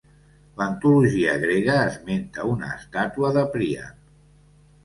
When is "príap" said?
3.57-4.13